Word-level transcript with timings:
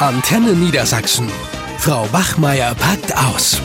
Antenne 0.00 0.54
Niedersachsen. 0.54 1.30
Frau 1.76 2.06
Bachmeier 2.06 2.74
packt 2.74 3.14
aus. 3.14 3.60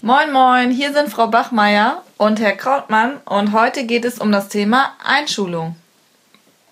Moin, 0.00 0.32
moin, 0.32 0.70
hier 0.70 0.94
sind 0.94 1.10
Frau 1.10 1.26
Bachmeier 1.26 2.02
und 2.16 2.40
Herr 2.40 2.56
Krautmann 2.56 3.18
und 3.26 3.52
heute 3.52 3.84
geht 3.84 4.06
es 4.06 4.18
um 4.18 4.32
das 4.32 4.48
Thema 4.48 4.94
Einschulung. 5.04 5.76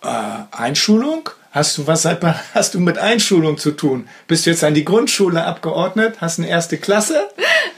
Äh, 0.02 0.08
Einschulung? 0.50 1.28
Hast 1.50 1.76
du 1.76 1.86
was 1.86 2.06
hast 2.54 2.72
du 2.72 2.80
mit 2.80 2.96
Einschulung 2.96 3.58
zu 3.58 3.72
tun? 3.72 4.08
Bist 4.28 4.46
du 4.46 4.50
jetzt 4.50 4.64
an 4.64 4.72
die 4.72 4.86
Grundschule 4.86 5.44
abgeordnet? 5.44 6.22
Hast 6.22 6.38
eine 6.38 6.48
erste 6.48 6.78
Klasse? 6.78 7.27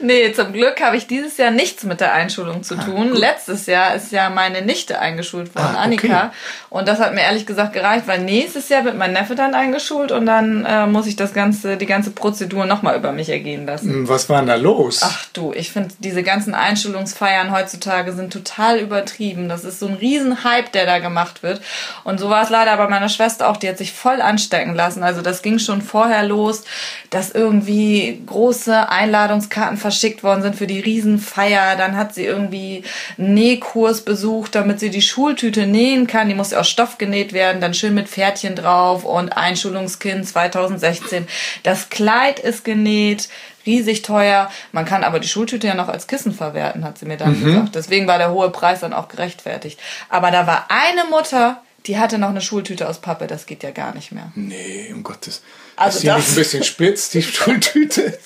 Nee, 0.01 0.33
zum 0.33 0.53
Glück 0.53 0.81
habe 0.81 0.97
ich 0.97 1.07
dieses 1.07 1.37
Jahr 1.37 1.51
nichts 1.51 1.83
mit 1.83 2.01
der 2.01 2.13
Einschulung 2.13 2.63
zu 2.63 2.75
ah, 2.75 2.83
tun. 2.83 3.11
Ah, 3.13 3.17
Letztes 3.17 3.65
Jahr 3.67 3.95
ist 3.95 4.11
ja 4.11 4.29
meine 4.29 4.61
Nichte 4.61 4.99
eingeschult 4.99 5.55
worden, 5.55 5.75
ah, 5.75 5.79
okay. 5.79 5.83
Annika. 5.83 6.33
Und 6.69 6.87
das 6.87 6.99
hat 6.99 7.13
mir 7.13 7.21
ehrlich 7.21 7.45
gesagt 7.45 7.73
gereicht, 7.73 8.07
weil 8.07 8.19
nächstes 8.19 8.69
Jahr 8.69 8.85
wird 8.85 8.97
mein 8.97 9.13
Neffe 9.13 9.35
dann 9.35 9.53
eingeschult 9.53 10.11
und 10.11 10.25
dann 10.25 10.65
äh, 10.65 10.87
muss 10.87 11.07
ich 11.07 11.15
das 11.15 11.33
ganze, 11.33 11.77
die 11.77 11.85
ganze 11.85 12.11
Prozedur 12.11 12.65
nochmal 12.65 12.97
über 12.97 13.11
mich 13.11 13.29
ergehen 13.29 13.65
lassen. 13.65 13.89
Hm, 13.89 14.09
was 14.09 14.29
war 14.29 14.39
denn 14.39 14.47
da 14.47 14.55
los? 14.55 15.01
Ach 15.03 15.25
du, 15.33 15.53
ich 15.53 15.71
finde, 15.71 15.93
diese 15.99 16.23
ganzen 16.23 16.53
Einschulungsfeiern 16.53 17.51
heutzutage 17.51 18.13
sind 18.13 18.33
total 18.33 18.79
übertrieben. 18.79 19.49
Das 19.49 19.63
ist 19.63 19.79
so 19.79 19.87
ein 19.87 19.95
Riesenhype, 19.95 20.69
der 20.73 20.85
da 20.85 20.99
gemacht 20.99 21.43
wird. 21.43 21.61
Und 22.03 22.19
so 22.19 22.29
war 22.29 22.43
es 22.43 22.49
leider 22.49 22.75
bei 22.77 22.87
meiner 22.87 23.09
Schwester 23.09 23.49
auch. 23.49 23.57
Die 23.57 23.69
hat 23.69 23.77
sich 23.77 23.93
voll 23.93 24.21
anstecken 24.21 24.75
lassen. 24.75 25.03
Also 25.03 25.21
das 25.21 25.41
ging 25.41 25.59
schon 25.59 25.81
vorher 25.81 26.23
los, 26.23 26.63
dass 27.09 27.31
irgendwie 27.31 28.21
große 28.25 28.89
Einladungskarten 28.89 29.77
verschickt 29.91 30.23
worden 30.23 30.41
sind 30.41 30.55
für 30.55 30.67
die 30.67 30.79
Riesenfeier. 30.79 31.75
Dann 31.75 31.97
hat 31.97 32.15
sie 32.15 32.25
irgendwie 32.25 32.83
einen 33.17 33.33
Nähkurs 33.33 34.01
besucht, 34.01 34.55
damit 34.55 34.79
sie 34.79 34.89
die 34.89 35.01
Schultüte 35.01 35.67
nähen 35.67 36.07
kann. 36.07 36.29
Die 36.29 36.35
muss 36.35 36.53
aus 36.53 36.69
Stoff 36.69 36.97
genäht 36.97 37.33
werden, 37.33 37.61
dann 37.61 37.73
schön 37.73 37.93
mit 37.93 38.07
Pferdchen 38.07 38.55
drauf 38.55 39.03
und 39.03 39.35
Einschulungskind 39.35 40.25
2016. 40.27 41.27
Das 41.63 41.89
Kleid 41.89 42.39
ist 42.39 42.63
genäht 42.63 43.27
riesig 43.65 44.01
teuer. 44.01 44.49
Man 44.71 44.85
kann 44.85 45.03
aber 45.03 45.19
die 45.19 45.27
Schultüte 45.27 45.67
ja 45.67 45.75
noch 45.75 45.89
als 45.89 46.07
Kissen 46.07 46.33
verwerten, 46.33 46.83
hat 46.83 46.97
sie 46.97 47.05
mir 47.05 47.17
dann 47.17 47.39
mhm. 47.39 47.45
gesagt. 47.45 47.75
Deswegen 47.75 48.07
war 48.07 48.17
der 48.17 48.31
hohe 48.31 48.49
Preis 48.49 48.79
dann 48.79 48.93
auch 48.93 49.09
gerechtfertigt. 49.09 49.79
Aber 50.09 50.31
da 50.31 50.47
war 50.47 50.67
eine 50.69 51.09
Mutter, 51.09 51.61
die 51.85 51.97
hatte 51.97 52.17
noch 52.17 52.29
eine 52.29 52.41
Schultüte 52.41 52.87
aus 52.87 52.99
Pappe, 52.99 53.27
das 53.27 53.45
geht 53.45 53.63
ja 53.63 53.71
gar 53.71 53.93
nicht 53.93 54.11
mehr. 54.11 54.31
Nee, 54.35 54.91
um 54.93 55.03
Gottes. 55.03 55.41
Also 55.75 55.97
ist 55.97 56.03
die 56.03 56.07
das 56.07 56.17
nicht 56.17 56.29
ein 56.29 56.35
bisschen 56.35 56.63
spitz, 56.63 57.09
die 57.09 57.21
Schultüte? 57.23 58.17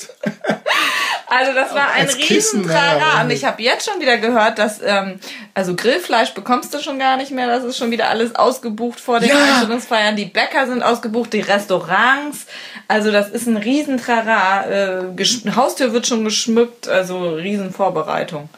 Also 1.37 1.53
das 1.53 1.73
war 1.73 1.91
ein 1.91 2.07
Riesentrara. 2.07 3.21
Und 3.21 3.31
ich 3.31 3.45
habe 3.45 3.61
jetzt 3.61 3.89
schon 3.89 3.99
wieder 4.01 4.17
gehört, 4.17 4.57
dass 4.59 4.81
ähm, 4.83 5.19
also 5.53 5.75
Grillfleisch 5.75 6.33
bekommst 6.33 6.73
du 6.73 6.79
schon 6.79 6.99
gar 6.99 7.17
nicht 7.17 7.31
mehr. 7.31 7.47
Das 7.47 7.63
ist 7.63 7.77
schon 7.77 7.91
wieder 7.91 8.09
alles 8.09 8.35
ausgebucht 8.35 8.99
vor 8.99 9.19
den 9.19 9.29
ja. 9.29 9.35
Einstellungsfeiern. 9.35 10.15
Die 10.15 10.25
Bäcker 10.25 10.67
sind 10.67 10.83
ausgebucht, 10.83 11.33
die 11.33 11.41
Restaurants. 11.41 12.45
Also 12.87 13.11
das 13.11 13.29
ist 13.29 13.47
ein 13.47 13.57
Riesentrara. 13.57 14.65
Äh, 14.69 15.25
Haustür 15.55 15.93
wird 15.93 16.07
schon 16.07 16.23
geschmückt, 16.23 16.87
also 16.87 17.35
Riesenvorbereitung. 17.35 18.49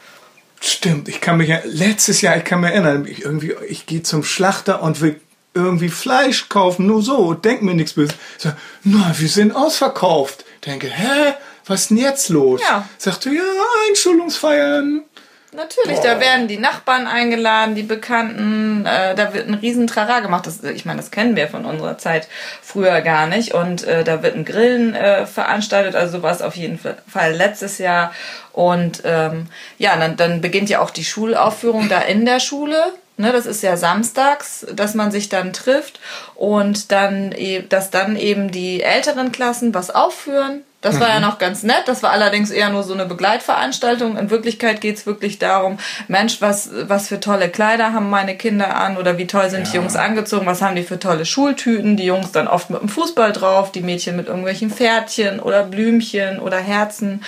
Stimmt, 0.60 1.08
ich 1.08 1.20
kann 1.20 1.36
mich 1.36 1.48
ja, 1.48 1.60
letztes 1.64 2.20
Jahr, 2.20 2.36
ich 2.36 2.44
kann 2.44 2.60
mich 2.60 2.70
erinnern, 2.70 3.06
ich 3.06 3.22
irgendwie, 3.22 3.54
ich 3.68 3.86
gehe 3.86 4.02
zum 4.02 4.24
Schlachter 4.24 4.82
und 4.82 5.00
will 5.00 5.20
irgendwie 5.54 5.88
Fleisch 5.88 6.48
kaufen, 6.48 6.86
nur 6.86 7.02
so, 7.02 7.34
denk 7.34 7.62
mir 7.62 7.74
nichts 7.74 7.94
böse. 7.94 8.14
So, 8.38 8.50
na, 8.84 9.14
wir 9.16 9.28
sind 9.28 9.54
ausverkauft. 9.54 10.44
Denke, 10.66 10.88
hä, 10.88 11.34
was 11.68 11.82
ist 11.82 11.90
denn 11.90 11.98
jetzt 11.98 12.28
los? 12.30 12.60
Ja. 12.62 12.88
Sagte, 12.98 13.30
ja, 13.30 13.42
Einschulungsfeiern. 13.88 15.04
Natürlich, 15.52 16.00
Boah. 16.00 16.08
da 16.08 16.20
werden 16.20 16.46
die 16.46 16.58
Nachbarn 16.58 17.06
eingeladen, 17.06 17.74
die 17.74 17.82
Bekannten, 17.82 18.84
äh, 18.84 19.14
da 19.14 19.32
wird 19.32 19.48
ein 19.48 19.54
riesen 19.54 19.86
Trara 19.86 20.20
gemacht. 20.20 20.46
Das, 20.46 20.62
ich 20.62 20.84
meine, 20.84 20.98
das 20.98 21.10
kennen 21.10 21.36
wir 21.36 21.48
von 21.48 21.64
unserer 21.64 21.96
Zeit 21.96 22.28
früher 22.62 23.00
gar 23.00 23.26
nicht. 23.26 23.54
Und 23.54 23.82
äh, 23.84 24.04
da 24.04 24.22
wird 24.22 24.36
ein 24.36 24.44
Grillen 24.44 24.94
äh, 24.94 25.24
veranstaltet, 25.24 25.94
also 25.94 26.18
sowas 26.18 26.42
auf 26.42 26.54
jeden 26.54 26.78
Fall 26.78 27.32
letztes 27.32 27.78
Jahr. 27.78 28.12
Und 28.52 29.02
ähm, 29.04 29.46
ja, 29.78 29.96
dann, 29.96 30.16
dann 30.16 30.42
beginnt 30.42 30.68
ja 30.68 30.80
auch 30.80 30.90
die 30.90 31.04
Schulaufführung 31.04 31.88
da 31.88 32.00
in 32.00 32.26
der 32.26 32.40
Schule. 32.40 32.92
Ne, 33.16 33.32
das 33.32 33.46
ist 33.46 33.62
ja 33.62 33.76
samstags, 33.76 34.64
dass 34.72 34.94
man 34.94 35.10
sich 35.10 35.28
dann 35.28 35.52
trifft 35.52 35.98
und 36.36 36.92
dann, 36.92 37.32
e, 37.32 37.62
dass 37.68 37.90
dann 37.90 38.14
eben 38.14 38.52
die 38.52 38.80
älteren 38.80 39.32
Klassen 39.32 39.74
was 39.74 39.90
aufführen 39.90 40.62
das 40.80 40.94
mhm. 40.94 41.00
war 41.00 41.08
ja 41.08 41.16
mhm. 41.16 41.22
noch 41.22 41.38
ganz 41.38 41.62
nett. 41.64 41.82
Das 41.86 42.02
war 42.02 42.10
allerdings 42.10 42.50
eher 42.50 42.70
nur 42.70 42.84
so 42.84 42.94
eine 42.94 43.04
Begleitveranstaltung. 43.04 44.16
In 44.16 44.30
Wirklichkeit 44.30 44.80
geht's 44.80 45.06
wirklich 45.06 45.38
darum, 45.38 45.78
Mensch, 46.06 46.40
was, 46.40 46.70
was 46.82 47.08
für 47.08 47.18
tolle 47.18 47.48
Kleider 47.48 47.92
haben 47.92 48.10
meine 48.10 48.36
Kinder 48.36 48.76
an 48.76 48.96
oder 48.96 49.18
wie 49.18 49.26
toll 49.26 49.50
sind 49.50 49.66
ja. 49.66 49.70
die 49.70 49.76
Jungs 49.78 49.96
angezogen, 49.96 50.46
was 50.46 50.62
haben 50.62 50.76
die 50.76 50.84
für 50.84 51.00
tolle 51.00 51.26
Schultüten. 51.26 51.96
Die 51.96 52.04
Jungs 52.04 52.30
dann 52.30 52.46
oft 52.46 52.70
mit 52.70 52.80
dem 52.80 52.88
Fußball 52.88 53.32
drauf, 53.32 53.72
die 53.72 53.80
Mädchen 53.80 54.16
mit 54.16 54.28
irgendwelchen 54.28 54.70
Pferdchen 54.70 55.40
oder 55.40 55.64
Blümchen 55.64 56.38
oder 56.38 56.58
Herzen. 56.58 57.24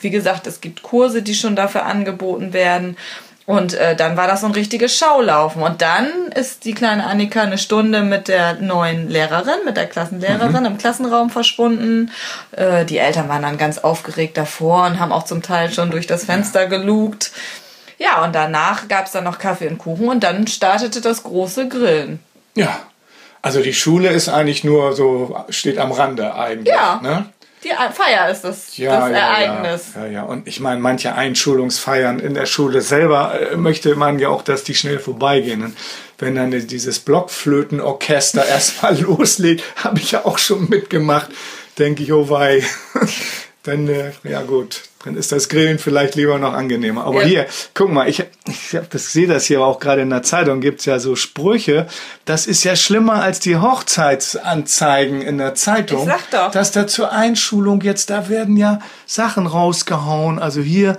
Wie 0.00 0.10
gesagt, 0.10 0.46
es 0.46 0.60
gibt 0.60 0.82
Kurse, 0.82 1.22
die 1.22 1.34
schon 1.34 1.56
dafür 1.56 1.86
angeboten 1.86 2.52
werden. 2.52 2.96
Und 3.52 3.74
äh, 3.74 3.94
dann 3.94 4.16
war 4.16 4.26
das 4.26 4.40
so 4.40 4.46
ein 4.46 4.52
richtiges 4.52 4.96
Schaulaufen. 4.96 5.60
Und 5.60 5.82
dann 5.82 6.08
ist 6.34 6.64
die 6.64 6.72
kleine 6.72 7.04
Annika 7.04 7.42
eine 7.42 7.58
Stunde 7.58 8.00
mit 8.00 8.28
der 8.28 8.54
neuen 8.54 9.10
Lehrerin, 9.10 9.66
mit 9.66 9.76
der 9.76 9.84
Klassenlehrerin 9.84 10.60
mhm. 10.60 10.64
im 10.64 10.78
Klassenraum 10.78 11.28
verschwunden. 11.28 12.10
Äh, 12.52 12.86
die 12.86 12.96
Eltern 12.96 13.28
waren 13.28 13.42
dann 13.42 13.58
ganz 13.58 13.76
aufgeregt 13.76 14.38
davor 14.38 14.86
und 14.86 14.98
haben 14.98 15.12
auch 15.12 15.24
zum 15.24 15.42
Teil 15.42 15.70
schon 15.70 15.90
durch 15.90 16.06
das 16.06 16.24
Fenster 16.24 16.64
gelugt. 16.66 17.30
Ja, 17.98 18.24
und 18.24 18.34
danach 18.34 18.88
gab 18.88 19.04
es 19.04 19.12
dann 19.12 19.24
noch 19.24 19.38
Kaffee 19.38 19.68
und 19.68 19.76
Kuchen 19.76 20.08
und 20.08 20.24
dann 20.24 20.46
startete 20.46 21.02
das 21.02 21.22
große 21.22 21.68
Grillen. 21.68 22.20
Ja, 22.54 22.78
also 23.42 23.60
die 23.60 23.74
Schule 23.74 24.08
ist 24.08 24.30
eigentlich 24.30 24.64
nur 24.64 24.94
so, 24.94 25.44
steht 25.50 25.76
am 25.76 25.92
Rande 25.92 26.34
eigentlich. 26.34 26.74
Ja. 26.74 27.00
Ne? 27.02 27.26
Die 27.64 27.68
Feier 27.68 28.28
ist 28.28 28.42
das, 28.42 28.76
ja, 28.76 28.98
das 28.98 29.10
ja, 29.10 29.16
Ereignis. 29.16 29.86
Ja, 29.94 30.06
ja, 30.06 30.12
ja, 30.12 30.22
und 30.24 30.48
ich 30.48 30.58
meine, 30.58 30.80
manche 30.80 31.14
Einschulungsfeiern 31.14 32.18
in 32.18 32.34
der 32.34 32.46
Schule 32.46 32.80
selber 32.80 33.38
äh, 33.52 33.56
möchte 33.56 33.94
man 33.94 34.18
ja 34.18 34.30
auch, 34.30 34.42
dass 34.42 34.64
die 34.64 34.74
schnell 34.74 34.98
vorbeigehen. 34.98 35.62
Und 35.62 35.76
wenn 36.18 36.34
dann 36.34 36.50
dieses 36.50 36.98
Blockflötenorchester 36.98 38.44
erstmal 38.48 38.98
loslegt, 39.00 39.62
habe 39.76 40.00
ich 40.00 40.10
ja 40.10 40.24
auch 40.24 40.38
schon 40.38 40.68
mitgemacht, 40.68 41.30
denke 41.78 42.02
ich, 42.02 42.12
oh 42.12 42.28
wei. 42.28 42.64
dann, 43.62 43.88
äh, 43.88 44.10
ja 44.24 44.42
gut, 44.42 44.82
dann 45.04 45.16
ist 45.16 45.30
das 45.30 45.48
Grillen 45.48 45.78
vielleicht 45.78 46.16
lieber 46.16 46.38
noch 46.38 46.52
angenehmer. 46.52 47.04
Aber 47.04 47.22
ja. 47.22 47.28
hier, 47.28 47.46
guck 47.74 47.90
mal, 47.90 48.08
ich, 48.08 48.24
ich 48.46 48.76
das, 48.90 49.12
sehe 49.12 49.28
das 49.28 49.46
hier 49.46 49.60
auch 49.60 49.78
gerade 49.78 50.02
in 50.02 50.10
der 50.10 50.22
Zeitung, 50.22 50.60
gibt's 50.60 50.84
ja 50.84 50.98
so 50.98 51.14
Sprüche. 51.14 51.86
Das 52.24 52.46
ist 52.46 52.64
ja 52.64 52.74
schlimmer 52.74 53.22
als 53.22 53.38
die 53.38 53.56
Hochzeitsanzeigen 53.56 55.22
in 55.22 55.38
der 55.38 55.54
Zeitung. 55.54 56.00
Ich 56.00 56.06
sag 56.06 56.30
doch. 56.30 56.50
Dass 56.50 56.72
da 56.72 56.86
zur 56.88 57.12
Einschulung 57.12 57.80
jetzt, 57.82 58.10
da 58.10 58.28
werden 58.28 58.56
ja 58.56 58.80
Sachen 59.06 59.46
rausgehauen. 59.46 60.40
Also 60.40 60.60
hier, 60.60 60.98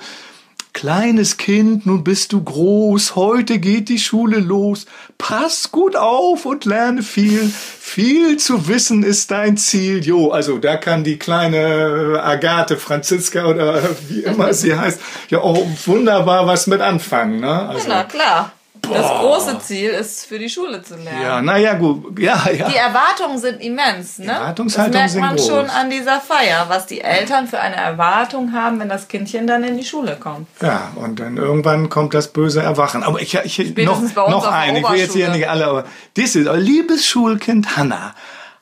Kleines 0.73 1.37
Kind, 1.37 1.85
nun 1.85 2.03
bist 2.03 2.33
du 2.33 2.43
groß, 2.43 3.15
heute 3.15 3.59
geht 3.59 3.89
die 3.89 3.99
Schule 3.99 4.39
los. 4.39 4.87
Pass 5.19 5.71
gut 5.71 5.95
auf 5.95 6.45
und 6.45 6.65
lerne 6.65 7.03
viel. 7.03 7.47
Viel 7.79 8.37
zu 8.37 8.67
wissen 8.67 9.03
ist 9.03 9.29
dein 9.29 9.55
Ziel. 9.55 10.03
Jo, 10.03 10.31
also 10.31 10.57
da 10.57 10.75
kann 10.77 11.03
die 11.03 11.19
kleine 11.19 12.19
Agathe, 12.23 12.77
Franziska 12.77 13.45
oder 13.45 13.81
wie 14.09 14.21
immer 14.21 14.53
sie 14.55 14.75
heißt, 14.75 14.99
ja 15.29 15.41
auch 15.41 15.63
wunderbar 15.85 16.47
was 16.47 16.65
mit 16.65 16.81
anfangen. 16.81 17.41
Ne? 17.41 17.69
Also, 17.69 17.87
ja, 17.87 17.95
na 17.95 18.03
klar. 18.05 18.51
Boah. 18.87 18.97
Das 18.97 19.07
große 19.07 19.59
Ziel 19.59 19.91
ist, 19.91 20.25
für 20.25 20.37
die 20.37 20.49
Schule 20.49 20.81
zu 20.81 20.95
lernen. 20.95 21.21
Ja, 21.21 21.41
naja, 21.41 21.73
gut. 21.75 22.19
Ja, 22.19 22.49
ja. 22.49 22.67
Die 22.67 22.75
Erwartungen 22.75 23.37
sind 23.37 23.61
immens, 23.61 24.19
ne? 24.19 24.25
Die 24.25 24.29
Erwartungshaltung 24.31 24.91
das 24.93 25.13
merkt 25.13 25.27
man 25.27 25.35
groß. 25.37 25.47
schon 25.47 25.69
an 25.69 25.89
dieser 25.89 26.19
Feier, 26.19 26.65
was 26.67 26.85
die 26.85 26.99
Eltern 26.99 27.47
für 27.47 27.59
eine 27.59 27.77
Erwartung 27.77 28.51
haben, 28.51 28.79
wenn 28.81 28.89
das 28.89 29.07
Kindchen 29.07 29.47
dann 29.47 29.63
in 29.63 29.77
die 29.77 29.85
Schule 29.85 30.17
kommt. 30.19 30.47
Ja, 30.61 30.91
und 30.95 31.19
dann 31.19 31.37
irgendwann 31.37 31.89
kommt 31.89 32.13
das 32.13 32.27
böse 32.33 32.61
Erwachen. 32.61 33.03
Aber 33.03 33.21
ich, 33.21 33.33
ich 33.35 33.77
noch, 33.77 34.01
noch 34.15 34.47
ein, 34.47 34.75
ich 34.75 34.89
will 34.89 34.99
jetzt 34.99 35.13
hier 35.13 35.29
nicht 35.29 35.47
alle, 35.47 35.65
aber 35.65 35.85
das 36.15 36.35
ist, 36.35 36.49
liebes 36.53 37.05
Schulkind 37.05 37.77
Hannah, 37.77 38.13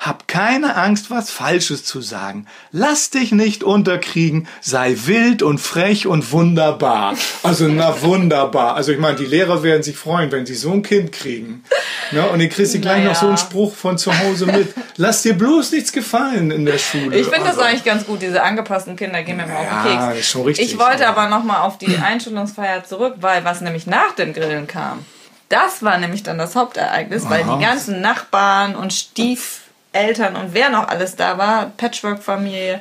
hab 0.01 0.27
keine 0.27 0.77
Angst, 0.77 1.11
was 1.11 1.29
Falsches 1.29 1.85
zu 1.85 2.01
sagen. 2.01 2.47
Lass 2.71 3.11
dich 3.11 3.31
nicht 3.31 3.63
unterkriegen. 3.63 4.47
Sei 4.59 4.95
wild 5.05 5.43
und 5.43 5.59
frech 5.59 6.07
und 6.07 6.31
wunderbar. 6.31 7.13
Also, 7.43 7.67
na, 7.67 8.01
wunderbar. 8.01 8.75
Also, 8.75 8.93
ich 8.93 8.97
meine, 8.97 9.15
die 9.15 9.27
Lehrer 9.27 9.61
werden 9.61 9.83
sich 9.83 9.95
freuen, 9.95 10.31
wenn 10.31 10.47
sie 10.47 10.55
so 10.55 10.71
ein 10.71 10.81
Kind 10.81 11.11
kriegen. 11.11 11.63
Ne? 12.09 12.27
Und 12.27 12.39
dann 12.39 12.49
kriegst 12.49 12.73
du 12.73 12.79
gleich 12.79 12.97
naja. 12.97 13.09
noch 13.09 13.15
so 13.15 13.27
einen 13.27 13.37
Spruch 13.37 13.75
von 13.75 13.99
zu 13.99 14.11
Hause 14.17 14.47
mit. 14.47 14.73
Lass 14.97 15.21
dir 15.21 15.35
bloß 15.35 15.71
nichts 15.71 15.91
gefallen 15.91 16.49
in 16.49 16.65
der 16.65 16.79
Schule. 16.79 17.15
Ich 17.19 17.27
finde 17.27 17.45
also. 17.45 17.59
das 17.59 17.67
eigentlich 17.67 17.83
ganz 17.83 18.03
gut. 18.03 18.23
Diese 18.23 18.41
angepassten 18.41 18.95
Kinder 18.95 19.21
gehen 19.21 19.37
mir 19.37 19.45
mal 19.45 19.53
ja, 19.53 19.59
auf 19.59 19.83
den 19.83 19.91
Keks. 19.91 20.05
Das 20.05 20.17
ist 20.17 20.29
schon 20.29 20.41
richtig. 20.45 20.65
Ich 20.65 20.79
wollte 20.79 21.07
aber 21.07 21.29
nochmal 21.29 21.61
auf 21.61 21.77
die 21.77 21.95
Einschulungsfeier 21.97 22.83
zurück, 22.85 23.17
weil 23.21 23.45
was 23.45 23.61
nämlich 23.61 23.85
nach 23.85 24.13
dem 24.13 24.33
Grillen 24.33 24.65
kam. 24.65 25.05
Das 25.49 25.83
war 25.83 25.99
nämlich 25.99 26.23
dann 26.23 26.39
das 26.39 26.55
Hauptereignis, 26.55 27.29
weil 27.29 27.43
die 27.43 27.63
ganzen 27.63 28.01
Nachbarn 28.01 28.75
und 28.75 28.93
Stief 28.93 29.60
Eltern 29.93 30.35
und 30.35 30.53
wer 30.53 30.69
noch 30.69 30.87
alles 30.87 31.15
da 31.15 31.37
war, 31.37 31.71
Patchwork-Familie, 31.77 32.79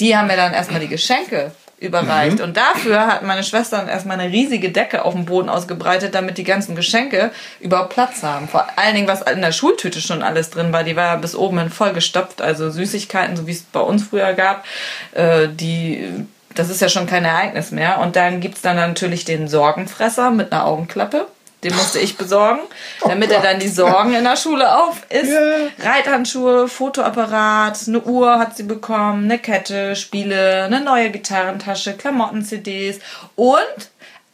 die 0.00 0.16
haben 0.16 0.26
mir 0.26 0.36
dann 0.36 0.52
erstmal 0.52 0.80
die 0.80 0.88
Geschenke 0.88 1.52
überreicht. 1.78 2.40
Und 2.40 2.56
dafür 2.56 3.06
hat 3.06 3.22
meine 3.22 3.44
Schwester 3.44 3.78
dann 3.78 3.88
erstmal 3.88 4.18
eine 4.18 4.32
riesige 4.32 4.70
Decke 4.70 5.04
auf 5.04 5.14
dem 5.14 5.24
Boden 5.24 5.48
ausgebreitet, 5.48 6.14
damit 6.14 6.38
die 6.38 6.44
ganzen 6.44 6.74
Geschenke 6.74 7.30
überhaupt 7.60 7.90
Platz 7.90 8.22
haben. 8.22 8.48
Vor 8.48 8.66
allen 8.76 8.94
Dingen, 8.94 9.08
was 9.08 9.22
in 9.22 9.40
der 9.40 9.52
Schultüte 9.52 10.00
schon 10.00 10.22
alles 10.22 10.50
drin 10.50 10.72
war, 10.72 10.84
die 10.84 10.96
war 10.96 11.06
ja 11.06 11.16
bis 11.16 11.36
oben 11.36 11.58
hin 11.58 11.70
voll 11.70 11.92
gestopft. 11.92 12.42
Also 12.42 12.70
Süßigkeiten, 12.70 13.36
so 13.36 13.46
wie 13.46 13.52
es 13.52 13.62
bei 13.62 13.80
uns 13.80 14.08
früher 14.08 14.32
gab, 14.32 14.64
äh, 15.12 15.48
die 15.48 16.26
das 16.54 16.70
ist 16.70 16.80
ja 16.80 16.88
schon 16.88 17.06
kein 17.06 17.24
Ereignis 17.24 17.70
mehr. 17.70 18.00
Und 18.00 18.16
dann 18.16 18.40
gibt's 18.40 18.62
dann 18.62 18.74
natürlich 18.74 19.24
den 19.24 19.46
Sorgenfresser 19.46 20.32
mit 20.32 20.50
einer 20.50 20.66
Augenklappe. 20.66 21.28
Den 21.64 21.74
musste 21.74 21.98
ich 21.98 22.16
besorgen, 22.16 22.60
damit 23.02 23.32
er 23.32 23.40
dann 23.40 23.58
die 23.58 23.68
Sorgen 23.68 24.14
in 24.14 24.24
der 24.24 24.36
Schule 24.36 24.76
auf 24.76 25.02
ist. 25.08 25.30
Ja. 25.30 25.90
Reithandschuhe, 25.90 26.68
Fotoapparat, 26.68 27.78
eine 27.88 28.00
Uhr 28.00 28.38
hat 28.38 28.56
sie 28.56 28.62
bekommen, 28.62 29.24
eine 29.24 29.38
Kette, 29.38 29.96
Spiele, 29.96 30.64
eine 30.64 30.80
neue 30.80 31.10
Gitarrentasche, 31.10 31.94
Klamotten, 31.94 32.44
CDs 32.44 33.00
und 33.34 33.90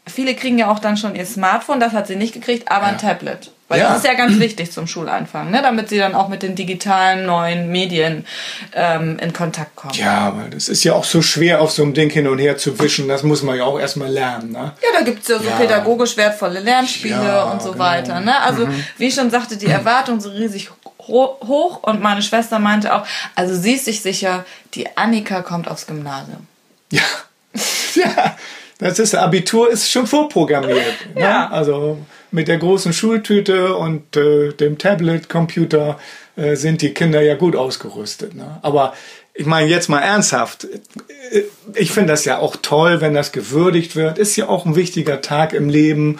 viele 0.06 0.34
kriegen 0.34 0.58
ja 0.58 0.70
auch 0.70 0.78
dann 0.78 0.96
schon 0.96 1.14
ihr 1.14 1.26
Smartphone, 1.26 1.80
das 1.80 1.92
hat 1.92 2.06
sie 2.06 2.16
nicht 2.16 2.34
gekriegt, 2.34 2.70
aber 2.70 2.86
ein 2.86 2.98
Tablet. 2.98 3.53
Weil 3.68 3.80
Ja. 3.80 3.88
das 3.88 3.98
ist 3.98 4.06
ja 4.06 4.12
ganz 4.14 4.38
wichtig 4.38 4.70
zum 4.72 4.86
Schulanfang, 4.86 5.50
ne? 5.50 5.62
damit 5.62 5.88
sie 5.88 5.96
dann 5.96 6.14
auch 6.14 6.28
mit 6.28 6.42
den 6.42 6.54
digitalen 6.54 7.24
neuen 7.24 7.70
Medien 7.72 8.26
ähm, 8.74 9.18
in 9.18 9.32
Kontakt 9.32 9.74
kommen. 9.74 9.94
Ja, 9.94 10.36
weil 10.36 10.50
das 10.50 10.68
ist 10.68 10.84
ja 10.84 10.92
auch 10.92 11.04
so 11.04 11.22
schwer, 11.22 11.62
auf 11.62 11.70
so 11.70 11.82
einem 11.82 11.94
Ding 11.94 12.10
hin 12.10 12.28
und 12.28 12.38
her 12.38 12.58
zu 12.58 12.78
wischen. 12.78 13.08
Das 13.08 13.22
muss 13.22 13.42
man 13.42 13.56
ja 13.56 13.64
auch 13.64 13.80
erstmal 13.80 14.10
lernen. 14.10 14.52
Ne? 14.52 14.72
Ja, 14.82 14.98
da 14.98 15.02
gibt's 15.04 15.28
ja 15.28 15.38
so 15.38 15.48
Ja. 15.48 15.56
pädagogisch 15.56 16.16
wertvolle 16.18 16.60
Lernspiele 16.60 17.14
Ja, 17.24 17.44
und 17.44 17.62
so 17.62 17.72
genau. 17.72 17.84
weiter. 17.84 18.20
Ne? 18.20 18.38
Also, 18.42 18.68
wie 18.98 19.06
ich 19.06 19.14
schon 19.14 19.30
sagte, 19.30 19.56
die 19.56 19.66
Erwartungen 19.66 20.20
sind 20.20 20.32
riesig 20.32 20.70
ho- 21.08 21.38
hoch 21.42 21.82
und 21.84 22.02
meine 22.02 22.20
Schwester 22.20 22.58
meinte 22.58 22.94
auch, 22.94 23.06
also 23.34 23.54
sie 23.54 23.72
ist 23.76 23.86
sich 23.86 24.02
sicher, 24.02 24.44
die 24.74 24.94
Annika 24.96 25.40
kommt 25.40 25.68
aufs 25.68 25.86
Gymnasium. 25.86 26.46
Ja. 26.90 27.02
ja. 27.94 28.36
Das 28.78 28.98
ist, 28.98 29.14
Abitur 29.14 29.70
ist 29.70 29.90
schon 29.90 30.06
vorprogrammiert. 30.06 30.84
Ja. 31.16 31.44
Ne? 31.48 31.50
Also 31.52 31.98
mit 32.34 32.48
der 32.48 32.58
großen 32.58 32.92
Schultüte 32.92 33.76
und 33.76 34.16
äh, 34.16 34.52
dem 34.52 34.76
Tablet, 34.76 35.28
Computer 35.28 36.00
äh, 36.34 36.56
sind 36.56 36.82
die 36.82 36.92
Kinder 36.92 37.22
ja 37.22 37.36
gut 37.36 37.54
ausgerüstet. 37.54 38.34
Ne? 38.34 38.58
Aber 38.62 38.92
ich 39.34 39.46
meine 39.46 39.70
jetzt 39.70 39.88
mal 39.88 40.00
ernsthaft. 40.00 40.66
äh, 41.30 41.42
Ich 41.74 41.92
finde 41.92 42.08
das 42.08 42.24
ja 42.24 42.38
auch 42.38 42.56
toll, 42.60 43.00
wenn 43.00 43.14
das 43.14 43.30
gewürdigt 43.30 43.94
wird. 43.94 44.18
Ist 44.18 44.34
ja 44.34 44.48
auch 44.48 44.66
ein 44.66 44.74
wichtiger 44.74 45.20
Tag 45.20 45.52
im 45.52 45.68
Leben. 45.68 46.18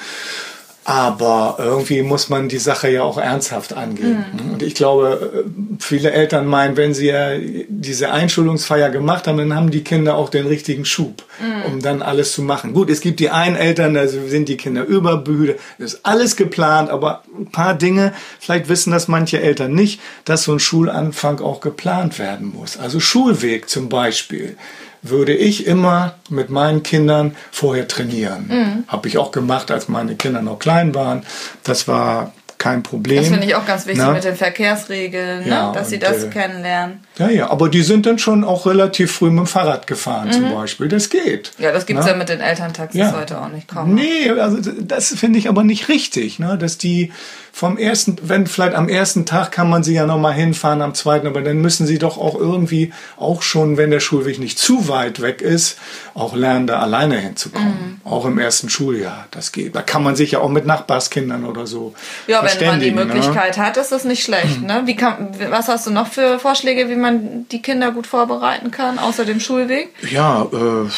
Aber 0.87 1.57
irgendwie 1.59 2.03
muss 2.03 2.29
man 2.29 2.51
die 2.51 2.59
Sache 2.59 2.91
ja 2.91 3.03
auch 3.03 3.17
ernsthaft 3.17 3.73
angehen. 3.73 4.25
Und 4.53 4.63
ich 4.63 4.75
glaube, 4.75 5.45
äh, 5.47 5.51
viele 5.79 6.13
Eltern 6.13 6.47
meinen, 6.47 6.77
wenn 6.77 6.93
sie 6.93 7.07
ja 7.07 7.31
diese 7.69 8.13
Einschulungsfeier 8.13 8.91
gemacht 8.91 9.27
haben, 9.27 9.39
dann 9.39 9.55
haben 9.55 9.71
die 9.71 9.83
Kinder 9.83 10.17
auch 10.17 10.29
den 10.29 10.47
richtigen 10.47 10.85
Schub, 10.85 11.25
um 11.67 11.81
dann 11.81 12.03
alles 12.03 12.33
zu 12.33 12.43
machen. 12.43 12.75
Gut, 12.75 12.91
es 12.91 13.01
gibt 13.01 13.21
die 13.21 13.31
einen 13.31 13.57
Eltern, 13.57 13.95
da 13.95 14.07
sind 14.07 14.49
die 14.49 14.59
Kinder 14.59 14.85
überbüde, 14.85 15.57
ist 15.79 16.01
alles 16.03 16.37
geplant, 16.37 16.91
aber 16.91 17.23
ein 17.39 17.51
paar 17.51 17.75
Dinge, 17.75 18.13
vielleicht 18.39 18.69
wissen 18.69 18.91
das 18.91 19.09
manche 19.09 19.41
Eltern 19.41 19.73
nicht, 19.73 20.01
dass 20.27 20.45
so 20.45 20.53
ein 20.53 20.61
Schulanfang 20.61 21.41
auch 21.41 21.61
geplant 21.61 22.19
werden 22.19 22.53
muss. 22.55 22.77
Also 22.77 23.01
Schulweg 23.01 23.71
zum 23.71 23.89
Beispiel 23.89 24.57
würde 25.05 25.35
ich 25.35 25.67
immer 25.67 26.15
mit 26.31 26.51
meinen 26.51 26.83
Kindern 26.83 27.37
vorher 27.53 27.87
trainieren. 27.87 28.47
Mhm. 28.49 28.85
Habe 28.89 29.07
ich 29.07 29.19
auch 29.19 29.31
gemacht, 29.31 29.71
als 29.71 29.89
meine 29.89 30.17
Kinder 30.17 30.43
noch 30.43 30.59
klein 30.59 30.95
waren. 30.95 31.25
Das 31.63 31.87
war 31.87 32.33
kein 32.65 32.83
Problem. 32.83 33.19
Das 33.19 33.29
finde 33.29 33.47
ich 33.47 33.55
auch 33.57 33.67
ganz 33.67 33.85
wichtig 33.85 34.03
Na? 34.07 34.13
mit 34.15 34.25
den 34.25 34.37
Verkehrsregeln, 34.37 35.47
Ja, 35.47 35.67
ne? 35.67 35.73
dass 35.75 35.91
sie 35.91 35.99
das 35.99 36.25
äh, 36.25 36.29
kennenlernen. 36.29 37.01
Ja, 37.19 37.29
ja, 37.29 37.51
aber 37.51 37.69
die 37.69 37.83
sind 37.83 38.07
dann 38.07 38.19
schon 38.19 38.43
auch 38.43 38.65
relativ 38.65 39.13
früh 39.13 39.29
mit 39.29 39.41
dem 39.41 39.47
Fahrrad 39.47 39.87
gefahren 39.87 40.33
zum 40.33 40.51
Beispiel. 40.51 40.89
Das 40.89 41.11
geht. 41.11 41.53
Mhm. 41.59 41.65
Ja, 41.65 41.73
das 41.73 41.85
gibt's 41.85 42.07
Na? 42.07 42.13
ja 42.13 42.17
mit 42.17 42.31
den 42.31 42.41
Elterntaxis 42.41 42.99
Ja. 42.99 43.13
heute 43.15 43.39
auch 43.39 43.51
nicht 43.51 43.69
kaum. 43.69 43.95
Nee, 43.95 44.31
also 44.31 44.59
das 44.81 45.15
finde 45.15 45.39
ich 45.39 45.51
aber 45.51 45.63
nicht 45.63 45.91
richtig, 45.91 46.39
ne? 46.39 46.57
dass 46.57 46.79
die 46.79 47.13
vom 47.53 47.79
ersten, 47.79 48.17
wenn 48.23 48.49
vielleicht 48.49 48.75
am 48.75 48.89
ersten 48.89 49.27
Tag 49.27 49.53
kann 49.53 49.71
man 49.71 49.85
sie 49.85 49.95
ja 49.95 50.07
noch 50.07 50.19
mal 50.19 50.33
hinfahren, 50.33 50.83
am 50.83 50.93
zweiten, 50.93 51.29
aber 51.29 51.41
dann 51.41 51.59
müssen 51.61 51.87
sie 51.87 51.99
doch 51.99 52.19
auch 52.19 52.35
irgendwie, 52.35 52.93
auch 53.17 53.43
schon, 53.43 53.77
wenn 53.77 53.93
der 53.93 54.01
Schulweg 54.01 54.41
nicht 54.41 54.59
zu 54.59 54.89
weit 54.89 55.23
weg 55.23 55.41
ist, 55.41 55.79
auch 56.15 56.35
lernen, 56.35 56.67
da 56.67 56.81
alleine 56.81 57.17
hinzukommen. 57.17 58.01
Mhm. 58.03 58.11
Auch 58.11 58.25
im 58.25 58.39
ersten 58.41 58.71
Schuljahr, 58.71 59.29
das 59.31 59.53
geht. 59.53 59.77
Da 59.77 59.83
kann 59.83 60.03
man 60.03 60.17
sich 60.17 60.33
ja 60.33 60.41
auch 60.41 60.49
mit 60.49 60.67
Nachbarskindern 60.67 61.45
oder 61.45 61.69
so 61.69 61.95
Ja, 62.27 62.43
wenn 62.43 62.54
man 62.63 62.81
die 62.81 62.91
ne? 62.91 63.05
Möglichkeit 63.05 63.59
hat, 63.59 63.77
ist 63.77 63.93
das 63.93 64.05
nicht 64.05 64.23
schlecht. 64.23 64.63
Ne? 64.63 64.83
Wie 64.85 64.97
kann, 64.97 65.31
was 65.51 65.69
hast 65.69 65.87
du 65.87 65.91
noch 65.91 66.09
für 66.09 66.39
Vorschläge, 66.39 66.89
wie 66.89 66.97
man 66.97 67.47
die 67.51 67.63
Kinder 67.63 67.91
gut 67.93 68.07
vorbereiten 68.07 68.71
kann, 68.71 68.99
außer 68.99 69.25
dem 69.25 69.41
Schulweg? 69.41 69.91
Ja, 70.11 70.43
äh, 70.53 70.89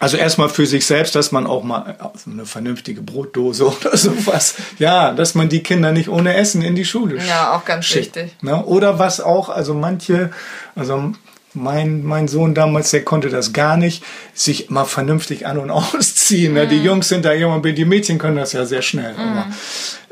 also 0.00 0.16
erstmal 0.16 0.48
für 0.48 0.66
sich 0.66 0.86
selbst, 0.86 1.14
dass 1.14 1.32
man 1.32 1.46
auch 1.46 1.62
mal 1.62 1.96
äh, 1.98 2.30
eine 2.30 2.46
vernünftige 2.46 3.02
Brotdose 3.02 3.66
oder 3.80 3.96
sowas, 3.96 4.54
ja, 4.78 5.12
dass 5.12 5.34
man 5.34 5.48
die 5.48 5.62
Kinder 5.62 5.92
nicht 5.92 6.08
ohne 6.08 6.34
Essen 6.34 6.62
in 6.62 6.74
die 6.74 6.84
Schule 6.84 7.18
Ja, 7.26 7.54
auch 7.54 7.64
ganz 7.64 7.84
schickt, 7.86 8.16
wichtig. 8.16 8.36
Ne? 8.42 8.64
Oder 8.64 8.98
was 8.98 9.20
auch, 9.20 9.48
also 9.48 9.74
manche, 9.74 10.30
also 10.74 11.12
mein, 11.56 12.02
mein 12.02 12.26
Sohn 12.26 12.52
damals, 12.54 12.90
der 12.90 13.04
konnte 13.04 13.28
das 13.28 13.52
gar 13.52 13.76
nicht, 13.76 14.02
sich 14.34 14.70
mal 14.70 14.84
vernünftig 14.84 15.46
an- 15.46 15.58
und 15.58 15.70
ausziehen. 15.70 16.54
Ne? 16.54 16.66
Die 16.66 16.78
Mhm. 16.78 16.84
Jungs 16.84 17.08
sind 17.08 17.24
da 17.24 17.32
immer, 17.32 17.60
die 17.60 17.84
Mädchen 17.84 18.18
können 18.18 18.36
das 18.36 18.52
ja 18.52 18.64
sehr 18.64 18.82
schnell. 18.82 19.14
Aber, 19.16 19.46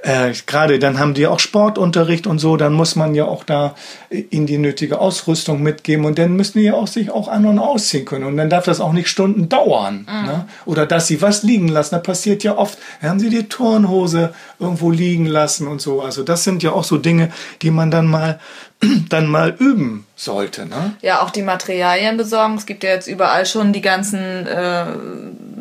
äh, 0.03 0.33
Gerade 0.47 0.79
dann 0.79 0.99
haben 0.99 1.15
die 1.15 1.27
auch 1.27 1.39
Sportunterricht 1.39 2.27
und 2.27 2.39
so, 2.39 2.57
dann 2.57 2.73
muss 2.73 2.97
man 2.97 3.15
ja 3.15 3.25
auch 3.25 3.45
da 3.45 3.75
ihnen 4.11 4.47
die 4.47 4.59
nötige 4.59 4.99
Ausrüstung 4.99 5.63
mitgeben 5.63 6.05
und 6.05 6.19
dann 6.19 6.35
müssen 6.35 6.59
die 6.59 6.65
ja 6.65 6.75
auch 6.75 6.89
sich 6.89 7.11
auch 7.11 7.29
an- 7.29 7.47
und 7.47 7.61
ausziehen 7.61 8.05
können. 8.05 8.25
Und 8.25 8.37
dann 8.37 8.51
darf 8.51 8.65
das 8.65 8.81
auch 8.81 8.93
nicht 8.93 9.09
Stunden 9.09 9.49
dauern. 9.49 10.07
Ne? 10.07 10.47
Oder 10.67 10.87
dass 10.87 11.07
sie 11.07 11.23
was 11.23 11.45
liegen 11.45 11.69
lassen. 11.69 11.95
Das 11.95 12.03
passiert 12.03 12.43
ja 12.43 12.57
oft. 12.57 12.79
Da 13.01 13.09
haben 13.09 13.21
sie 13.21 13.31
die 13.31 13.49
Turnhose 13.49 14.35
irgendwo 14.59 14.91
liegen 14.91 15.27
lassen 15.27 15.69
und 15.69 15.81
so. 15.81 16.03
Also 16.03 16.25
das 16.25 16.43
sind 16.43 16.63
ja 16.63 16.73
auch 16.73 16.85
so 16.85 16.99
Dinge, 16.99 17.31
die 17.63 17.71
man 17.71 17.91
dann 17.93 18.07
mal, 18.07 18.41
dann 19.09 19.29
mal 19.29 19.55
üben 19.57 20.05
sollte. 20.17 20.67
Ne? 20.67 20.95
Ja, 21.01 21.23
auch 21.23 21.31
die 21.31 21.43
Materialien 21.43 22.17
besorgen. 22.17 22.57
Es 22.57 22.67
gibt 22.67 22.83
ja 22.83 22.91
jetzt 22.91 23.07
überall 23.07 23.47
schon 23.47 23.73
die 23.73 23.83
ganzen 23.83 24.47
äh, 24.47 24.87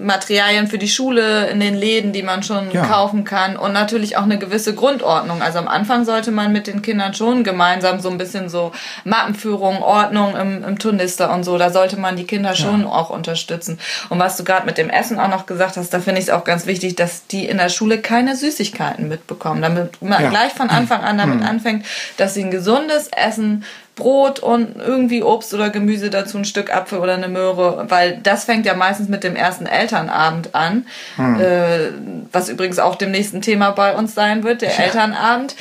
Materialien 0.01 0.67
für 0.67 0.77
die 0.77 0.87
Schule 0.87 1.47
in 1.47 1.59
den 1.59 1.75
Läden, 1.75 2.11
die 2.13 2.23
man 2.23 2.43
schon 2.43 2.71
Ja. 2.71 2.85
kaufen 2.85 3.23
kann. 3.23 3.55
Und 3.57 3.73
natürlich 3.73 4.17
auch 4.17 4.23
eine 4.23 4.37
gewisse 4.39 4.73
Grundordnung. 4.75 5.41
Also 5.41 5.59
am 5.59 5.67
Anfang 5.67 6.05
sollte 6.05 6.31
man 6.31 6.51
mit 6.51 6.67
den 6.67 6.81
Kindern 6.81 7.13
schon 7.13 7.43
gemeinsam 7.43 7.99
so 7.99 8.09
ein 8.09 8.17
bisschen 8.17 8.49
so 8.49 8.71
Mappenführung, 9.03 9.81
Ordnung 9.81 10.35
im, 10.35 10.63
im 10.63 10.79
Turnister 10.79 11.33
und 11.33 11.43
so. 11.43 11.57
Da 11.57 11.69
sollte 11.69 11.97
man 11.97 12.15
die 12.15 12.25
Kinder 12.25 12.55
schon 12.55 12.85
auch 12.85 13.09
unterstützen. 13.09 13.79
Und 14.09 14.19
was 14.19 14.37
du 14.37 14.43
gerade 14.43 14.65
mit 14.65 14.77
dem 14.77 14.89
Essen 14.89 15.19
auch 15.19 15.29
noch 15.29 15.45
gesagt 15.45 15.77
hast, 15.77 15.93
da 15.93 15.99
finde 15.99 16.19
ich 16.19 16.27
es 16.27 16.31
auch 16.33 16.43
ganz 16.43 16.65
wichtig, 16.65 16.95
dass 16.95 17.27
die 17.27 17.45
in 17.45 17.57
der 17.57 17.69
Schule 17.69 17.99
keine 17.99 18.35
Süßigkeiten 18.35 19.07
mitbekommen. 19.07 19.61
Damit 19.61 20.01
man 20.01 20.21
Ja. 20.23 20.29
gleich 20.29 20.53
von 20.53 20.69
Anfang 20.69 21.01
an 21.01 21.17
damit 21.17 21.43
anfängt, 21.43 21.85
dass 22.17 22.33
sie 22.33 22.43
ein 22.43 22.51
gesundes 22.51 23.09
Essen 23.15 23.63
Brot 24.01 24.39
und 24.39 24.77
irgendwie 24.79 25.21
Obst 25.21 25.53
oder 25.53 25.69
Gemüse 25.69 26.09
dazu, 26.09 26.39
ein 26.39 26.45
Stück 26.45 26.75
Apfel 26.75 26.97
oder 26.97 27.13
eine 27.13 27.27
Möhre, 27.27 27.85
weil 27.89 28.19
das 28.23 28.45
fängt 28.45 28.65
ja 28.65 28.73
meistens 28.73 29.09
mit 29.09 29.23
dem 29.23 29.35
ersten 29.35 29.67
Elternabend 29.67 30.55
an, 30.55 30.87
äh, 31.17 31.91
was 32.31 32.49
übrigens 32.49 32.79
auch 32.79 32.95
dem 32.95 33.11
nächsten 33.11 33.43
Thema 33.43 33.71
bei 33.71 33.95
uns 33.95 34.15
sein 34.15 34.43
wird, 34.43 34.63
der 34.63 34.77
Elternabend. 34.79 35.55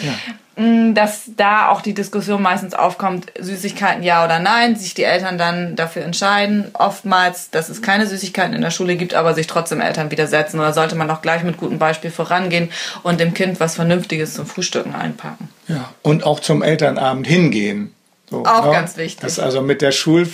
Mm, 0.56 0.94
Dass 0.94 1.30
da 1.37 1.68
auch 1.68 1.80
die 1.80 1.94
Diskussion 1.94 2.42
meistens 2.42 2.75
aufkommt, 2.75 3.32
Süßigkeiten 3.38 4.02
ja 4.02 4.25
oder 4.25 4.40
nein, 4.40 4.75
sich 4.75 4.94
die 4.94 5.04
Eltern 5.04 5.38
dann 5.38 5.76
dafür 5.76 6.02
entscheiden. 6.02 6.66
Oftmals, 6.73 7.50
dass 7.50 7.68
es 7.68 7.82
keine 7.82 8.06
Süßigkeiten 8.06 8.54
in 8.54 8.61
der 8.61 8.70
Schule 8.70 8.97
gibt, 8.97 9.14
aber 9.14 9.35
sich 9.35 9.47
trotzdem 9.47 9.80
Eltern 9.80 10.11
widersetzen. 10.11 10.59
Oder 10.59 10.73
sollte 10.73 10.97
man 10.97 11.09
doch 11.09 11.23
gleich 11.23 11.44
mit 11.44 11.56
gutem 11.56 11.78
Beispiel 11.78 12.11
vorangehen 12.11 12.70
und 13.02 13.20
dem 13.20 13.32
Kind 13.32 13.61
was 13.61 13.76
Vernünftiges 13.76 14.35
zum 14.35 14.44
Frühstücken 14.44 14.94
einpacken. 14.94 15.49
Ja. 15.68 15.90
Und 16.02 16.25
auch 16.25 16.40
zum 16.40 16.62
Elternabend 16.62 17.26
hingehen. 17.26 17.94
So, 18.30 18.44
Auch 18.44 18.70
ganz 18.70 18.96
wichtig. 18.96 19.20
Das 19.20 19.40
also 19.40 19.60
mit 19.60 19.82
der 19.82 19.90
Schul 19.90 20.28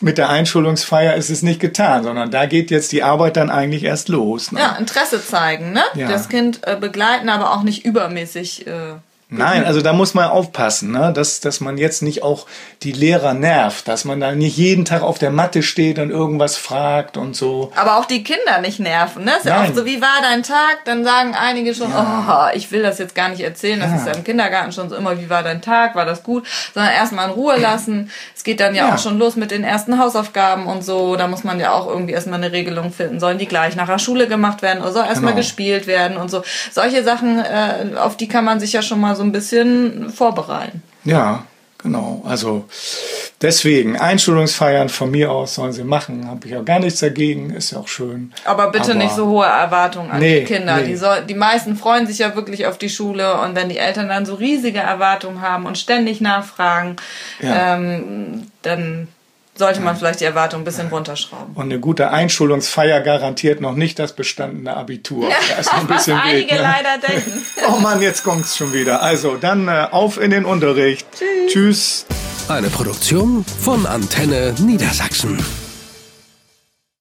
mit 0.00 0.16
der 0.16 0.28
Einschulungsfeier 0.28 1.14
ist 1.16 1.28
es 1.28 1.42
nicht 1.42 1.58
getan, 1.58 2.04
sondern 2.04 2.30
da 2.30 2.46
geht 2.46 2.70
jetzt 2.70 2.92
die 2.92 3.02
Arbeit 3.02 3.36
dann 3.36 3.50
eigentlich 3.50 3.82
erst 3.82 4.08
los. 4.08 4.52
Ne? 4.52 4.60
Ja, 4.60 4.76
Interesse 4.76 5.24
zeigen, 5.24 5.72
ne? 5.72 5.82
Ja. 5.94 6.08
Das 6.08 6.28
Kind 6.28 6.60
äh, 6.64 6.76
begleiten, 6.76 7.28
aber 7.28 7.52
auch 7.52 7.64
nicht 7.64 7.84
übermäßig. 7.84 8.68
Äh, 8.68 8.94
Nein, 9.34 9.64
also 9.64 9.80
da 9.80 9.92
muss 9.92 10.14
man 10.14 10.28
aufpassen, 10.28 10.92
ne? 10.92 11.12
dass, 11.14 11.40
dass 11.40 11.60
man 11.60 11.78
jetzt 11.78 12.02
nicht 12.02 12.22
auch 12.22 12.46
die 12.82 12.92
Lehrer 12.92 13.32
nervt, 13.34 13.88
dass 13.88 14.04
man 14.04 14.20
da 14.20 14.32
nicht 14.32 14.56
jeden 14.56 14.84
Tag 14.84 15.02
auf 15.02 15.18
der 15.18 15.30
Matte 15.30 15.62
steht 15.62 15.98
und 15.98 16.10
irgendwas 16.10 16.56
fragt 16.56 17.16
und 17.16 17.34
so. 17.34 17.72
aber 17.74 17.96
auch 17.98 18.04
die 18.04 18.22
Kinder 18.22 18.60
nicht 18.60 18.78
nerven, 18.78 19.24
ne? 19.24 19.32
Ist 19.38 19.46
ja 19.46 19.62
oft 19.62 19.74
so, 19.74 19.86
wie 19.86 20.00
war 20.02 20.20
dein 20.20 20.42
Tag? 20.42 20.84
Dann 20.84 21.02
sagen 21.04 21.34
einige 21.34 21.74
schon, 21.74 21.90
oh, 21.92 22.46
ich 22.54 22.70
will 22.70 22.82
das 22.82 22.98
jetzt 22.98 23.14
gar 23.14 23.30
nicht 23.30 23.40
erzählen. 23.40 23.80
Das 23.80 23.90
Ja. 23.90 23.96
ist 23.96 24.06
ja 24.06 24.12
im 24.12 24.24
Kindergarten 24.24 24.72
schon 24.72 24.88
so 24.90 24.96
immer, 24.96 25.18
wie 25.18 25.30
war 25.30 25.42
dein 25.42 25.62
Tag? 25.62 25.94
War 25.94 26.04
das 26.04 26.22
gut? 26.22 26.46
Sondern 26.74 26.92
erstmal 26.92 27.28
in 27.28 27.34
Ruhe 27.34 27.56
lassen. 27.58 28.10
Es 28.42 28.44
geht 28.44 28.58
dann 28.58 28.74
ja, 28.74 28.88
Ja. 28.88 28.94
auch 28.96 28.98
schon 28.98 29.20
los 29.20 29.36
mit 29.36 29.52
den 29.52 29.62
ersten 29.62 30.00
Hausaufgaben 30.00 30.66
und 30.66 30.82
so. 30.84 31.14
Da 31.14 31.28
muss 31.28 31.44
man 31.44 31.60
ja 31.60 31.70
auch 31.74 31.86
irgendwie 31.86 32.12
erstmal 32.12 32.42
eine 32.42 32.50
Regelung 32.50 32.90
finden. 32.92 33.20
Sollen 33.20 33.38
die 33.38 33.46
gleich 33.46 33.76
nach 33.76 33.86
der 33.86 34.00
Schule 34.00 34.26
gemacht 34.26 34.62
werden 34.62 34.82
oder 34.82 34.90
soll 34.90 35.04
erstmal 35.04 35.30
Genau. 35.30 35.42
gespielt 35.42 35.86
werden 35.86 36.16
und 36.16 36.28
so. 36.28 36.42
Solche 36.72 37.04
Sachen, 37.04 37.38
äh, 37.38 37.94
auf 37.96 38.16
die 38.16 38.26
kann 38.26 38.44
man 38.44 38.58
sich 38.58 38.72
ja 38.72 38.82
schon 38.82 38.98
mal 39.00 39.14
so 39.14 39.22
ein 39.22 39.30
bisschen 39.30 40.10
vorbereiten. 40.10 40.82
Ja, 41.04 41.44
genau. 41.78 42.20
Also 42.26 42.64
Deswegen, 43.42 43.98
Einschulungsfeiern 43.98 44.88
von 44.88 45.10
mir 45.10 45.30
aus 45.32 45.56
sollen 45.56 45.72
sie 45.72 45.84
machen. 45.84 46.28
Habe 46.28 46.46
ich 46.46 46.56
auch 46.56 46.64
gar 46.64 46.78
nichts 46.78 47.00
dagegen, 47.00 47.50
ist 47.50 47.72
ja 47.72 47.78
auch 47.78 47.88
schön. 47.88 48.32
Aber 48.44 48.70
bitte 48.70 48.92
Aber- 48.92 48.94
nicht 48.94 49.14
so 49.14 49.26
hohe 49.26 49.46
Erwartungen 49.46 50.10
an 50.10 50.20
Nee, 50.20 50.40
die 50.40 50.46
Kinder. 50.46 50.76
nee. 50.76 50.84
Die, 50.86 50.96
soll, 50.96 51.22
die 51.28 51.34
meisten 51.34 51.76
freuen 51.76 52.06
sich 52.06 52.18
ja 52.18 52.34
wirklich 52.36 52.66
auf 52.66 52.78
die 52.78 52.88
Schule 52.88 53.40
und 53.40 53.54
wenn 53.56 53.68
die 53.68 53.78
Eltern 53.78 54.08
dann 54.08 54.24
so 54.24 54.34
riesige 54.34 54.78
Erwartungen 54.78 55.40
haben 55.42 55.66
und 55.66 55.76
ständig 55.76 56.20
nachfragen, 56.20 56.96
Ja. 57.40 57.74
ähm, 57.74 58.46
dann 58.62 59.08
sollte 59.54 59.80
man 59.82 59.96
vielleicht 59.96 60.20
die 60.20 60.24
Erwartungen 60.24 60.62
ein 60.62 60.64
bisschen 60.64 60.88
runterschrauben. 60.88 61.54
Und 61.54 61.64
eine 61.64 61.78
gute 61.78 62.10
Einschulungsfeier 62.10 63.00
garantiert 63.02 63.60
noch 63.60 63.74
nicht 63.74 63.98
das 63.98 64.14
bestandene 64.14 64.74
Abitur. 64.76 65.28
Da 65.50 65.60
ist 65.60 65.70
noch 65.72 65.80
ein 65.80 65.86
bisschen 65.88 66.16
Was 66.24 66.24
Weg. 66.24 66.32
einige 66.52 66.54
Ne? 66.54 66.60
leider 66.62 67.06
denken. 67.06 67.42
Oh 67.68 67.78
Mann, 67.80 68.00
jetzt 68.00 68.22
kommt's 68.24 68.56
schon 68.56 68.72
wieder. 68.72 69.02
Also, 69.02 69.36
dann 69.36 69.68
äh, 69.68 69.88
auf 69.90 70.18
in 70.20 70.30
den 70.30 70.44
Unterricht. 70.46 71.06
Tschüss. 71.48 72.06
Eine 72.52 72.68
Produktion 72.68 73.46
von 73.46 73.86
Antenne 73.86 74.54
Niedersachsen. 74.60 75.38